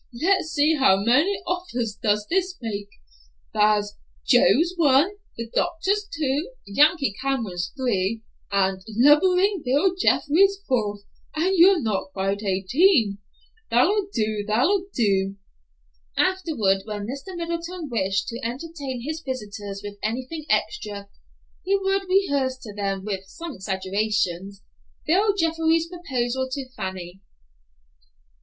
"Let's 0.19 0.47
see, 0.53 0.77
how 0.77 0.97
many 1.03 1.43
offers 1.45 1.93
does 2.01 2.25
this 2.27 2.55
make? 2.59 2.89
Thar's 3.53 3.97
Joe's 4.25 4.73
one, 4.75 5.11
the 5.37 5.47
doctor's 5.53 6.07
two; 6.11 6.49
Yankee 6.65 7.13
Carmeron's 7.21 7.71
three; 7.77 8.23
and 8.51 8.81
lubberin' 8.97 9.61
Bill 9.63 9.93
Jeffrey's 9.95 10.57
four, 10.67 11.01
and 11.35 11.55
you 11.55 11.79
not 11.83 12.13
quite 12.13 12.41
eighteen. 12.41 13.19
That'll 13.69 14.07
do; 14.11 14.43
that'll 14.47 14.87
do!" 14.91 15.35
Afterward, 16.17 16.79
when 16.85 17.05
Mr. 17.05 17.35
Middleton 17.37 17.87
wished 17.91 18.27
to 18.29 18.43
entertain 18.43 19.03
his 19.05 19.21
visitors 19.23 19.81
with 19.83 19.99
anything 20.01 20.45
extra, 20.49 21.09
he 21.63 21.77
would 21.77 22.09
rehearse 22.09 22.57
to 22.63 22.73
them, 22.73 23.05
with 23.05 23.25
some 23.25 23.53
exaggerations, 23.53 24.63
Bill 25.05 25.31
Jeffrey's 25.37 25.87
proposal 25.87 26.49
to 26.53 26.67
Fanny. 26.75 27.21